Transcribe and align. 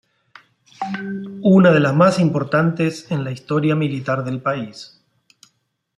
Una 1.43 1.71
de 1.71 1.79
las 1.79 1.93
más 1.93 2.17
importantes 2.17 3.11
en 3.11 3.23
la 3.23 3.29
historia 3.29 3.75
militar 3.75 4.23
del 4.23 4.41
país. 4.41 4.99